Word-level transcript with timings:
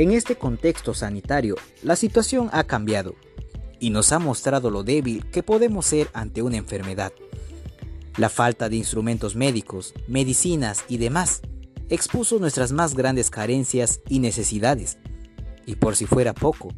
En 0.00 0.12
este 0.12 0.34
contexto 0.34 0.94
sanitario, 0.94 1.56
la 1.82 1.94
situación 1.94 2.48
ha 2.52 2.64
cambiado 2.64 3.16
y 3.80 3.90
nos 3.90 4.12
ha 4.12 4.18
mostrado 4.18 4.70
lo 4.70 4.82
débil 4.82 5.28
que 5.28 5.42
podemos 5.42 5.84
ser 5.84 6.08
ante 6.14 6.40
una 6.40 6.56
enfermedad. 6.56 7.12
La 8.16 8.30
falta 8.30 8.70
de 8.70 8.76
instrumentos 8.76 9.36
médicos, 9.36 9.92
medicinas 10.08 10.86
y 10.88 10.96
demás 10.96 11.42
expuso 11.90 12.38
nuestras 12.38 12.72
más 12.72 12.94
grandes 12.94 13.28
carencias 13.28 14.00
y 14.08 14.20
necesidades. 14.20 14.96
Y 15.66 15.74
por 15.74 15.96
si 15.96 16.06
fuera 16.06 16.32
poco, 16.32 16.68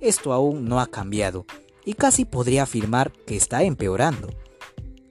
esto 0.00 0.32
aún 0.32 0.64
no 0.64 0.80
ha 0.80 0.88
cambiado 0.88 1.46
y 1.84 1.94
casi 1.94 2.24
podría 2.24 2.64
afirmar 2.64 3.12
que 3.12 3.36
está 3.36 3.62
empeorando. 3.62 4.28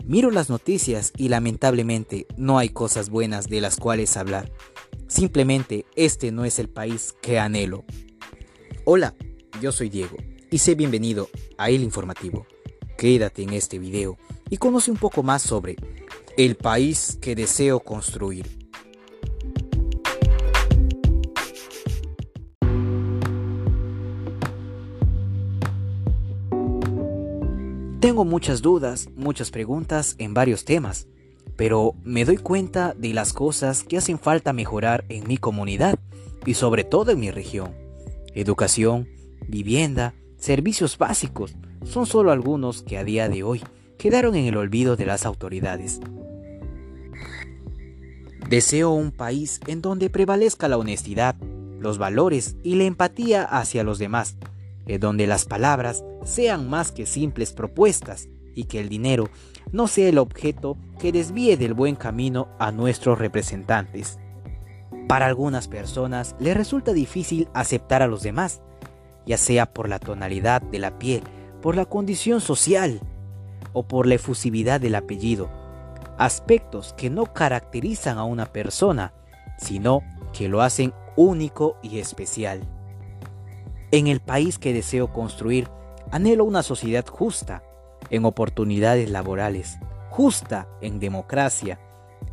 Miro 0.04 0.30
las 0.30 0.50
noticias 0.50 1.14
y 1.16 1.30
lamentablemente 1.30 2.28
no 2.36 2.58
hay 2.58 2.68
cosas 2.68 3.10
buenas 3.10 3.48
de 3.48 3.62
las 3.62 3.78
cuales 3.78 4.18
hablar. 4.18 4.52
Simplemente 5.12 5.86
este 5.98 6.32
no 6.32 6.46
es 6.46 6.58
el 6.58 6.70
país 6.70 7.14
que 7.22 7.38
anhelo. 7.38 7.84
Hola, 8.86 9.14
yo 9.62 9.74
soy 9.74 9.90
Diego 9.90 10.16
y 10.50 10.60
sé 10.60 10.74
bienvenido 10.74 11.28
a 11.58 11.70
El 11.70 11.84
Informativo. 11.84 12.48
Quédate 12.98 13.44
en 13.44 13.52
este 13.52 13.78
video 13.78 14.18
y 14.50 14.56
conoce 14.56 14.90
un 14.90 14.96
poco 14.96 15.22
más 15.22 15.42
sobre 15.42 15.76
el 16.38 16.56
país 16.56 17.18
que 17.20 17.36
deseo 17.36 17.82
construir. 17.82 18.58
Tengo 28.00 28.24
muchas 28.24 28.62
dudas, 28.62 29.10
muchas 29.18 29.52
preguntas 29.52 30.16
en 30.20 30.34
varios 30.34 30.64
temas 30.64 31.10
pero 31.62 31.94
me 32.04 32.26
doy 32.26 32.38
cuenta 32.38 32.96
de 32.98 33.14
las 33.14 33.34
cosas 33.34 33.84
que 33.84 33.96
hacen 33.96 34.18
falta 34.18 34.52
mejorar 34.52 35.06
en 35.10 35.28
mi 35.28 35.38
comunidad 35.38 36.00
y 36.44 36.56
sobre 36.56 36.84
todo 36.84 37.12
en 37.12 37.20
mi 37.20 37.30
región. 37.30 37.76
Educación, 38.34 39.08
vivienda, 39.48 40.16
servicios 40.40 40.98
básicos 40.98 41.54
son 41.86 42.08
solo 42.08 42.32
algunos 42.32 42.82
que 42.82 42.98
a 42.98 43.04
día 43.04 43.30
de 43.30 43.44
hoy 43.44 43.62
quedaron 44.00 44.34
en 44.34 44.46
el 44.46 44.58
olvido 44.58 44.96
de 44.96 45.06
las 45.06 45.24
autoridades. 45.24 46.00
Deseo 48.50 48.90
un 48.90 49.12
país 49.12 49.60
en 49.68 49.84
donde 49.84 50.10
prevalezca 50.10 50.68
la 50.68 50.80
honestidad, 50.80 51.36
los 51.80 52.00
valores 52.00 52.56
y 52.64 52.74
la 52.74 52.86
empatía 52.86 53.44
hacia 53.44 53.84
los 53.84 54.00
demás, 54.00 54.36
en 54.88 55.00
donde 55.00 55.28
las 55.28 55.46
palabras 55.46 56.04
sean 56.26 56.72
más 56.72 56.92
que 56.92 57.06
simples 57.06 57.54
propuestas 57.54 58.30
y 58.56 58.64
que 58.64 58.80
el 58.80 58.90
dinero 58.90 59.30
no 59.72 59.88
sea 59.88 60.10
el 60.10 60.18
objeto 60.18 60.78
que 61.00 61.12
desvíe 61.12 61.58
del 61.58 61.74
buen 61.74 61.96
camino 61.96 62.50
a 62.60 62.72
nuestros 62.72 63.20
representantes. 63.20 64.20
Para 65.08 65.26
algunas 65.26 65.68
personas 65.68 66.36
les 66.40 66.56
resulta 66.56 66.94
difícil 66.94 67.50
aceptar 67.54 68.02
a 68.02 68.08
los 68.08 68.24
demás, 68.24 68.62
ya 69.26 69.38
sea 69.38 69.74
por 69.74 69.90
la 69.90 70.00
tonalidad 70.00 70.62
de 70.62 70.80
la 70.80 70.98
piel, 71.00 71.24
por 71.62 71.76
la 71.76 71.86
condición 71.86 72.42
social 72.42 73.02
o 73.74 73.88
por 73.88 74.08
la 74.08 74.16
efusividad 74.16 74.82
del 74.82 74.96
apellido, 74.96 75.50
aspectos 76.18 76.94
que 76.94 77.10
no 77.10 77.26
caracterizan 77.26 78.18
a 78.18 78.24
una 78.24 78.48
persona, 78.48 79.14
sino 79.58 80.02
que 80.34 80.50
lo 80.50 80.62
hacen 80.62 80.94
único 81.16 81.78
y 81.82 82.00
especial. 82.00 82.62
En 83.92 84.08
el 84.08 84.22
país 84.22 84.58
que 84.58 84.74
deseo 84.74 85.12
construir, 85.12 85.68
anhelo 86.12 86.46
una 86.46 86.64
sociedad 86.64 87.06
justa, 87.06 87.64
en 88.12 88.26
oportunidades 88.26 89.10
laborales, 89.10 89.80
justa 90.10 90.68
en 90.82 91.00
democracia, 91.00 91.80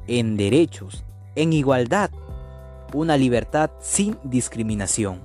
en 0.07 0.37
derechos, 0.37 1.05
en 1.35 1.53
igualdad, 1.53 2.11
una 2.93 3.17
libertad 3.17 3.71
sin 3.81 4.19
discriminación. 4.25 5.23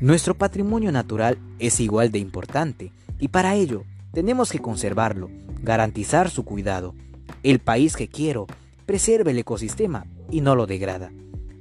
Nuestro 0.00 0.34
patrimonio 0.34 0.92
natural 0.92 1.38
es 1.58 1.80
igual 1.80 2.12
de 2.12 2.18
importante 2.18 2.92
y 3.18 3.28
para 3.28 3.54
ello 3.54 3.84
tenemos 4.12 4.50
que 4.50 4.58
conservarlo, 4.58 5.30
garantizar 5.62 6.30
su 6.30 6.44
cuidado. 6.44 6.94
El 7.42 7.60
país 7.60 7.96
que 7.96 8.08
quiero 8.08 8.46
preserva 8.86 9.30
el 9.30 9.38
ecosistema 9.38 10.06
y 10.30 10.40
no 10.40 10.56
lo 10.56 10.66
degrada. 10.66 11.12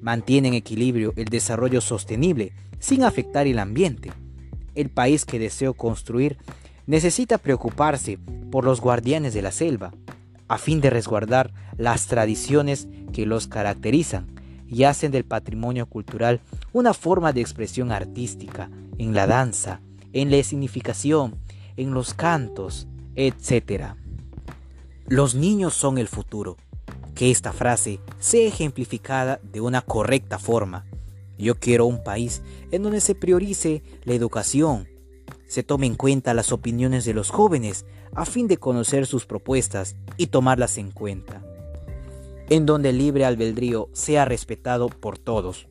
Mantiene 0.02 0.50
en 0.50 0.54
equilibrio 0.54 1.14
el 1.16 1.26
desarrollo 1.26 1.82
sostenible 1.82 2.54
sin 2.80 3.04
afectar 3.04 3.48
el 3.48 3.60
ambiente. 3.60 4.12
El 4.76 4.90
país 4.90 5.26
que 5.26 5.40
deseo 5.40 5.74
construir 5.74 6.38
necesita 6.88 7.38
preocuparse 7.38 8.18
por 8.50 8.64
los 8.64 8.82
guardianes 8.82 9.34
de 9.34 9.42
la 9.42 9.52
selva, 9.52 9.94
a 10.48 10.58
fin 10.58 10.82
de 10.82 10.90
resguardar 10.90 11.54
las 11.78 12.08
tradiciones 12.08 12.88
que 13.14 13.26
los 13.26 13.48
caracterizan 13.48 14.28
y 14.68 14.84
hacen 14.84 15.12
del 15.12 15.26
patrimonio 15.26 15.86
cultural 15.86 16.42
una 16.74 16.94
forma 16.94 17.34
de 17.34 17.42
expresión 17.42 17.92
artística 17.92 18.70
en 18.98 19.14
la 19.14 19.28
danza, 19.28 19.82
en 20.14 20.32
la 20.32 20.42
significación, 20.44 21.38
en 21.76 21.94
los 21.94 22.14
cantos, 22.14 22.88
etc. 23.16 23.94
Los 25.08 25.36
niños 25.36 25.74
son 25.74 25.98
el 25.98 26.08
futuro. 26.08 26.58
Que 27.16 27.32
esta 27.32 27.52
frase 27.52 28.00
sea 28.20 28.48
ejemplificada 28.48 29.40
de 29.42 29.60
una 29.60 29.82
correcta 29.82 30.38
forma. 30.38 30.86
Yo 31.38 31.60
quiero 31.60 31.86
un 31.86 32.04
país 32.04 32.44
en 32.72 32.84
donde 32.84 33.02
se 33.02 33.16
priorice 33.16 33.82
la 34.04 34.14
educación, 34.14 34.88
se 35.48 35.64
tome 35.64 35.88
en 35.88 35.96
cuenta 35.96 36.34
las 36.34 36.52
opiniones 36.52 37.06
de 37.06 37.14
los 37.14 37.30
jóvenes 37.30 37.86
a 38.14 38.26
fin 38.26 38.48
de 38.48 38.58
conocer 38.58 39.06
sus 39.06 39.26
propuestas 39.26 39.96
y 40.18 40.28
tomarlas 40.28 40.78
en 40.78 40.92
cuenta, 40.92 41.42
en 42.50 42.66
donde 42.66 42.90
el 42.90 42.98
libre 42.98 43.26
albedrío 43.26 43.90
sea 43.94 44.26
respetado 44.26 44.90
por 44.90 45.18
todos. 45.18 45.68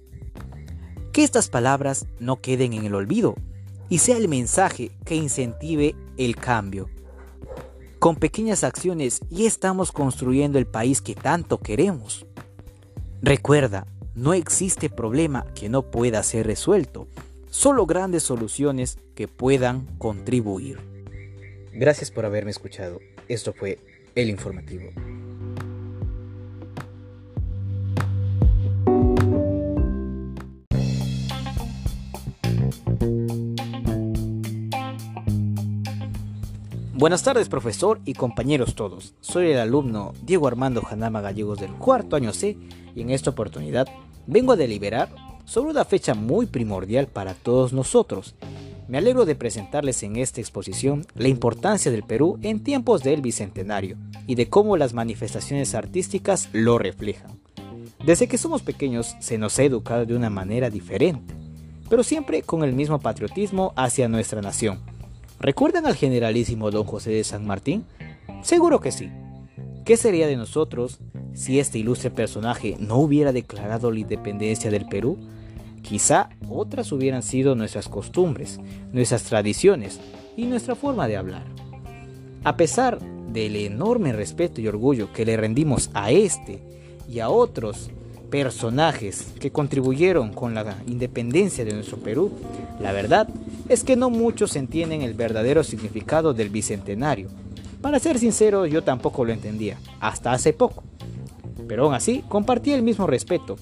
Que 1.13 1.25
estas 1.25 1.49
palabras 1.49 2.07
no 2.19 2.41
queden 2.41 2.73
en 2.73 2.85
el 2.85 2.95
olvido 2.95 3.37
y 3.89 3.99
sea 3.99 4.17
el 4.17 4.29
mensaje 4.29 4.91
que 5.05 5.15
incentive 5.15 5.95
el 6.17 6.37
cambio. 6.37 6.89
Con 7.99 8.17
pequeñas 8.17 8.65
acciones 8.65 9.21
ya 9.31 9.47
estamos 9.47 9.93
construyendo 9.93 10.59
el 10.59 10.67
país 10.67 11.01
que 11.01 11.15
tanto 11.15 11.59
queremos. 11.59 12.27
Recuerda, 13.23 13.87
no 14.15 14.33
existe 14.35 14.91
problema 14.91 15.47
que 15.55 15.69
no 15.69 15.91
pueda 15.91 16.23
ser 16.23 16.47
resuelto 16.47 17.09
solo 17.57 17.87
grandes 17.87 18.23
soluciones 18.23 18.99
que 19.15 19.29
puedan 19.29 19.87
contribuir. 19.97 20.79
Gracias 21.73 22.11
por 22.11 22.27
haberme 22.27 22.51
escuchado. 22.51 23.01
Esto 23.29 23.55
fue 23.55 23.79
El 24.15 24.29
Informativo. 24.29 24.91
Buenas 36.93 37.23
tardes 37.23 37.49
profesor 37.49 38.01
y 38.05 38.13
compañeros 38.13 38.75
todos. 38.75 39.15
Soy 39.23 39.53
el 39.53 39.59
alumno 39.59 40.13
Diego 40.23 40.47
Armando 40.47 40.83
Janama 40.83 41.23
Gallegos 41.23 41.59
del 41.59 41.73
cuarto 41.73 42.17
año 42.17 42.35
C 42.35 42.59
y 42.95 43.01
en 43.01 43.09
esta 43.09 43.31
oportunidad 43.31 43.89
vengo 44.27 44.53
a 44.53 44.57
deliberar 44.57 45.26
sobre 45.47 45.71
una 45.71 45.85
fecha 45.85 46.15
muy 46.15 46.47
primordial 46.47 47.07
para 47.07 47.33
todos 47.33 47.73
nosotros. 47.73 48.35
Me 48.89 48.99
alegro 48.99 49.25
de 49.25 49.35
presentarles 49.35 50.03
en 50.03 50.17
esta 50.17 50.41
exposición 50.41 51.07
la 51.15 51.29
importancia 51.29 51.91
del 51.91 52.03
Perú 52.03 52.39
en 52.43 52.63
tiempos 52.63 53.03
del 53.03 53.23
Bicentenario 53.23 53.97
y 54.27 54.35
de 54.35 54.49
cómo 54.49 54.77
las 54.77 54.93
manifestaciones 54.93 55.75
artísticas 55.75 56.49
lo 56.53 56.79
reflejan. 56.79 57.41
Desde 58.05 58.29
que 58.29 58.39
somos 58.39 58.63
pequeños 58.63 59.17
se 59.21 59.39
nos 59.39 59.59
ha 59.59 59.65
educado 59.65 60.05
de 60.05 60.15
una 60.15 60.31
manera 60.31 60.69
diferente, 60.69 61.35
pero 61.89 62.03
siempre 62.03 62.43
con 62.43 62.63
el 62.63 62.75
mismo 62.75 63.01
patriotismo 63.01 63.73
hacia 63.77 64.09
nuestra 64.09 64.43
nación. 64.43 64.81
¿Recuerdan 65.41 65.87
al 65.87 65.97
generalísimo 65.97 66.71
don 66.71 66.85
José 66.85 67.11
de 67.11 67.25
San 67.25 67.47
Martín? 67.47 67.85
Seguro 68.43 68.81
que 68.81 68.93
sí. 68.93 69.11
¿Qué 69.85 69.97
sería 69.97 70.27
de 70.27 70.37
nosotros 70.37 70.99
si 71.35 71.61
este 71.61 71.79
ilustre 71.79 72.11
personaje 72.11 72.77
no 72.81 72.97
hubiera 72.97 73.33
declarado 73.33 73.91
la 73.91 74.01
independencia 74.01 74.71
del 74.71 74.87
Perú? 74.87 75.19
Quizá 75.89 76.31
otras 76.49 76.91
hubieran 76.91 77.23
sido 77.23 77.55
nuestras 77.55 77.89
costumbres, 77.89 78.59
nuestras 78.93 79.23
tradiciones 79.23 80.01
y 80.37 80.47
nuestra 80.47 80.75
forma 80.75 81.07
de 81.07 81.17
hablar. 81.17 81.45
A 82.43 82.57
pesar 82.57 82.99
del 83.33 83.55
enorme 83.55 84.13
respeto 84.13 84.61
y 84.61 84.67
orgullo 84.67 85.13
que 85.13 85.25
le 85.25 85.37
rendimos 85.37 85.91
a 85.95 86.11
este 86.11 86.61
y 87.09 87.21
a 87.21 87.29
otros 87.29 87.91
personajes 88.31 89.29
que 89.39 89.53
contribuyeron 89.53 90.33
con 90.33 90.55
la 90.55 90.77
independencia 90.89 91.65
de 91.65 91.75
nuestro 91.75 91.99
Perú, 91.99 92.33
la 92.81 92.91
verdad 92.91 93.29
es 93.69 93.85
que 93.85 93.95
no 93.95 94.11
muchos 94.11 94.57
entienden 94.57 95.03
el 95.03 95.15
verdadero 95.15 95.63
significado 95.63 96.35
del 96.35 96.49
bicentenario. 96.49 97.29
Para 97.81 98.01
ser 98.01 98.19
sincero, 98.19 98.67
yo 98.67 98.83
tampoco 98.83 99.25
lo 99.25 99.33
entendía, 99.33 99.79
hasta 100.01 100.33
hace 100.33 100.53
poco. 100.53 100.83
Pero 101.69 101.85
aún 101.85 101.95
así, 101.95 102.25
compartía 102.29 102.75
el 102.75 102.83
mismo 102.83 103.07
respeto, 103.07 103.57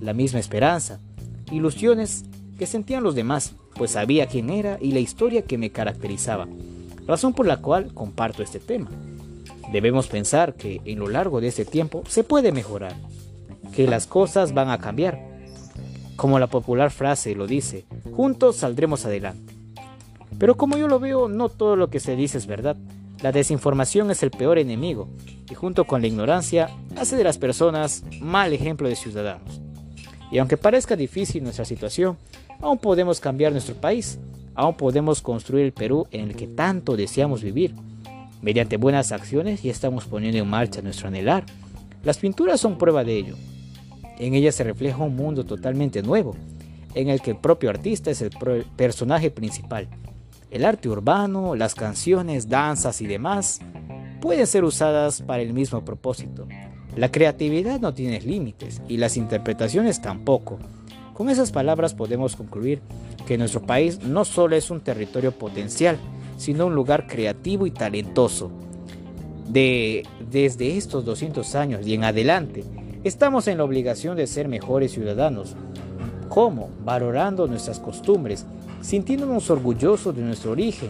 la 0.00 0.14
misma 0.14 0.40
esperanza, 0.40 1.00
ilusiones 1.50 2.24
que 2.58 2.66
sentían 2.66 3.02
los 3.02 3.14
demás, 3.14 3.54
pues 3.74 3.92
sabía 3.92 4.26
quién 4.26 4.50
era 4.50 4.78
y 4.80 4.92
la 4.92 5.00
historia 5.00 5.42
que 5.42 5.58
me 5.58 5.70
caracterizaba, 5.70 6.48
razón 7.06 7.34
por 7.34 7.46
la 7.46 7.58
cual 7.58 7.92
comparto 7.94 8.42
este 8.42 8.58
tema. 8.58 8.90
Debemos 9.72 10.06
pensar 10.06 10.54
que 10.54 10.80
en 10.84 10.98
lo 10.98 11.08
largo 11.08 11.40
de 11.40 11.48
este 11.48 11.64
tiempo 11.64 12.02
se 12.08 12.24
puede 12.24 12.52
mejorar, 12.52 12.94
que 13.74 13.86
las 13.86 14.06
cosas 14.06 14.54
van 14.54 14.70
a 14.70 14.78
cambiar. 14.78 15.36
Como 16.16 16.38
la 16.38 16.46
popular 16.46 16.90
frase 16.90 17.34
lo 17.34 17.46
dice, 17.46 17.84
juntos 18.14 18.56
saldremos 18.56 19.04
adelante. 19.04 19.54
Pero 20.38 20.56
como 20.56 20.76
yo 20.76 20.88
lo 20.88 21.00
veo, 21.00 21.28
no 21.28 21.48
todo 21.48 21.76
lo 21.76 21.90
que 21.90 22.00
se 22.00 22.16
dice 22.16 22.38
es 22.38 22.46
verdad. 22.46 22.76
La 23.22 23.32
desinformación 23.32 24.10
es 24.10 24.22
el 24.22 24.30
peor 24.30 24.58
enemigo 24.58 25.08
y 25.50 25.54
junto 25.54 25.84
con 25.84 26.00
la 26.00 26.06
ignorancia 26.06 26.68
hace 26.96 27.16
de 27.16 27.24
las 27.24 27.38
personas 27.38 28.04
mal 28.20 28.52
ejemplo 28.52 28.88
de 28.88 28.96
ciudadanos. 28.96 29.65
Y 30.30 30.38
aunque 30.38 30.56
parezca 30.56 30.96
difícil 30.96 31.42
nuestra 31.42 31.64
situación, 31.64 32.16
aún 32.60 32.78
podemos 32.78 33.20
cambiar 33.20 33.52
nuestro 33.52 33.74
país, 33.74 34.18
aún 34.54 34.76
podemos 34.76 35.22
construir 35.22 35.64
el 35.64 35.72
Perú 35.72 36.06
en 36.10 36.28
el 36.28 36.36
que 36.36 36.46
tanto 36.46 36.96
deseamos 36.96 37.42
vivir. 37.42 37.74
Mediante 38.42 38.76
buenas 38.76 39.12
acciones 39.12 39.62
ya 39.62 39.70
estamos 39.70 40.06
poniendo 40.06 40.38
en 40.38 40.48
marcha 40.48 40.82
nuestro 40.82 41.08
anhelar. 41.08 41.44
Las 42.04 42.18
pinturas 42.18 42.60
son 42.60 42.78
prueba 42.78 43.04
de 43.04 43.16
ello. 43.16 43.36
En 44.18 44.34
ellas 44.34 44.54
se 44.54 44.64
refleja 44.64 44.98
un 44.98 45.16
mundo 45.16 45.44
totalmente 45.44 46.02
nuevo, 46.02 46.36
en 46.94 47.08
el 47.08 47.20
que 47.20 47.32
el 47.32 47.36
propio 47.36 47.70
artista 47.70 48.10
es 48.10 48.22
el 48.22 48.30
personaje 48.76 49.30
principal 49.30 49.88
el 50.50 50.64
arte 50.64 50.88
urbano, 50.88 51.54
las 51.54 51.74
canciones, 51.74 52.48
danzas 52.48 53.00
y 53.00 53.06
demás 53.06 53.60
pueden 54.20 54.46
ser 54.46 54.64
usadas 54.64 55.22
para 55.22 55.42
el 55.42 55.52
mismo 55.52 55.84
propósito. 55.84 56.48
La 56.96 57.10
creatividad 57.10 57.78
no 57.78 57.92
tiene 57.92 58.22
límites 58.22 58.80
y 58.88 58.96
las 58.96 59.18
interpretaciones 59.18 60.00
tampoco. 60.00 60.58
Con 61.12 61.28
esas 61.28 61.52
palabras 61.52 61.92
podemos 61.92 62.36
concluir 62.36 62.80
que 63.26 63.36
nuestro 63.36 63.60
país 63.60 64.00
no 64.02 64.24
solo 64.24 64.56
es 64.56 64.70
un 64.70 64.80
territorio 64.80 65.32
potencial, 65.32 65.98
sino 66.38 66.66
un 66.66 66.74
lugar 66.74 67.06
creativo 67.06 67.66
y 67.66 67.70
talentoso. 67.70 68.50
De, 69.46 70.04
desde 70.30 70.78
estos 70.78 71.04
200 71.04 71.54
años 71.54 71.86
y 71.86 71.92
en 71.92 72.04
adelante, 72.04 72.64
estamos 73.04 73.46
en 73.46 73.58
la 73.58 73.64
obligación 73.64 74.16
de 74.16 74.26
ser 74.26 74.48
mejores 74.48 74.92
ciudadanos. 74.92 75.54
¿Cómo? 76.30 76.70
Valorando 76.82 77.46
nuestras 77.46 77.78
costumbres 77.78 78.46
sintiéndonos 78.80 79.50
orgullosos 79.50 80.16
de 80.16 80.22
nuestro 80.22 80.52
origen, 80.52 80.88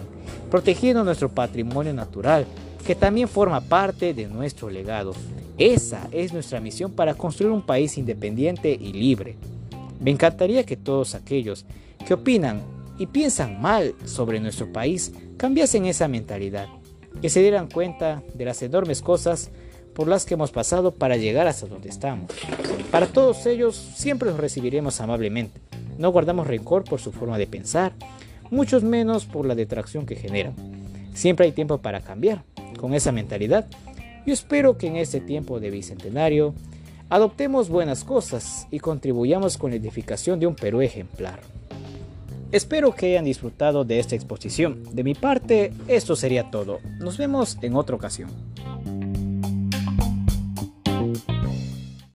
protegiendo 0.53 1.03
nuestro 1.03 1.29
patrimonio 1.31 1.93
natural, 1.93 2.47
que 2.87 2.95
también 2.95 3.27
forma 3.27 3.61
parte 3.61 4.15
de 4.15 4.29
nuestro 4.29 4.71
legado. 4.71 5.13
Esa 5.59 6.09
es 6.13 6.35
nuestra 6.35 6.61
misión 6.61 6.93
para 6.93 7.15
construir 7.15 7.51
un 7.51 7.65
país 7.65 7.97
independiente 7.97 8.77
y 8.79 8.93
libre. 8.93 9.37
Me 10.01 10.11
encantaría 10.11 10.65
que 10.65 10.77
todos 10.77 11.15
aquellos 11.15 11.65
que 12.07 12.15
opinan 12.15 12.61
y 12.99 13.07
piensan 13.07 13.61
mal 13.61 13.95
sobre 14.05 14.39
nuestro 14.39 14.71
país 14.71 15.13
cambiasen 15.39 15.87
esa 15.87 16.09
mentalidad, 16.09 16.69
que 17.23 17.31
se 17.31 17.41
dieran 17.41 17.69
cuenta 17.69 18.23
de 18.35 18.45
las 18.45 18.61
enormes 18.63 19.01
cosas 19.01 19.51
por 19.95 20.09
las 20.09 20.27
que 20.27 20.35
hemos 20.35 20.51
pasado 20.51 20.93
para 20.93 21.17
llegar 21.17 21.47
hasta 21.47 21.67
donde 21.67 21.89
estamos. 21.89 22.31
Para 22.91 23.07
todos 23.07 23.47
ellos 23.47 23.77
siempre 23.77 24.29
los 24.29 24.39
recibiremos 24.39 25.01
amablemente. 25.01 25.59
No 25.97 26.13
guardamos 26.13 26.47
rencor 26.47 26.85
por 26.85 27.01
su 27.01 27.13
forma 27.13 27.39
de 27.39 27.47
pensar, 27.47 27.95
muchos 28.51 28.83
menos 28.83 29.25
por 29.25 29.47
la 29.47 29.55
detracción 29.55 30.05
que 30.05 30.17
generan. 30.17 30.55
Siempre 31.15 31.47
hay 31.47 31.53
tiempo 31.53 31.79
para 31.79 32.03
cambiar. 32.03 32.43
Con 32.79 32.93
esa 32.93 33.11
mentalidad, 33.11 33.67
yo 34.27 34.33
espero 34.33 34.77
que 34.77 34.89
en 34.89 34.97
este 34.97 35.21
tiempo 35.21 35.61
de 35.61 35.71
bicentenario 35.71 36.53
adoptemos 37.09 37.69
buenas 37.69 38.03
cosas 38.03 38.67
y 38.73 38.81
contribuyamos 38.81 39.57
con 39.57 39.71
la 39.71 39.77
edificación 39.77 40.41
de 40.41 40.49
un 40.49 40.57
Perú 40.57 40.81
ejemplar. 40.81 41.41
Espero 42.51 42.95
que 42.95 43.07
hayan 43.07 43.25
disfrutado 43.25 43.85
de 43.85 43.99
esta 43.99 44.17
exposición. 44.17 44.83
De 44.93 45.05
mi 45.05 45.15
parte, 45.15 45.73
esto 45.89 46.17
sería 46.17 46.51
todo. 46.51 46.81
Nos 46.99 47.19
vemos 47.19 47.59
en 47.63 47.75
otra 47.77 47.97
ocasión. 47.97 48.31